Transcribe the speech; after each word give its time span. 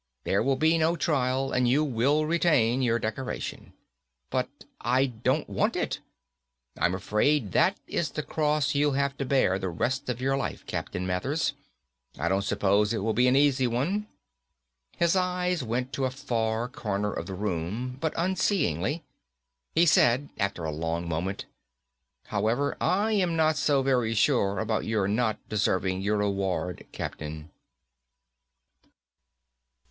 There 0.23 0.41
will 0.41 0.55
be 0.55 0.79
no 0.79 0.95
trial, 0.95 1.51
and 1.51 1.67
you 1.67 1.83
will 1.83 2.25
retain 2.25 2.81
your 2.81 2.97
decoration." 2.97 3.73
"But 4.31 4.49
I 4.81 5.05
don't 5.05 5.47
want 5.47 5.75
it!" 5.75 5.99
"I'm 6.75 6.95
afraid 6.95 7.51
that 7.51 7.77
is 7.85 8.09
the 8.09 8.23
cross 8.23 8.73
you'll 8.73 8.93
have 8.93 9.15
to 9.19 9.25
bear 9.25 9.59
the 9.59 9.69
rest 9.69 10.09
of 10.09 10.19
your 10.19 10.35
life, 10.35 10.65
Captain 10.65 11.05
Mathers. 11.05 11.53
I 12.17 12.29
don't 12.29 12.41
suppose 12.41 12.91
it 12.95 13.03
will 13.03 13.13
be 13.13 13.27
an 13.27 13.35
easy 13.35 13.67
one." 13.67 14.07
His 14.97 15.15
eyes 15.15 15.63
went 15.63 15.93
to 15.93 16.05
a 16.05 16.09
far 16.09 16.67
corner 16.67 17.13
of 17.13 17.27
the 17.27 17.35
room, 17.35 17.99
but 18.01 18.15
unseeingly. 18.17 19.03
He 19.75 19.85
said 19.85 20.29
after 20.39 20.63
a 20.63 20.71
long 20.71 21.07
moment, 21.07 21.45
"However, 22.23 22.75
I 22.81 23.11
am 23.11 23.35
not 23.35 23.55
so 23.55 23.83
very 23.83 24.15
sure 24.15 24.57
about 24.57 24.83
your 24.85 25.07
not 25.07 25.37
deserving 25.47 26.01
your 26.01 26.21
award, 26.21 26.87
Captain." 26.91 27.51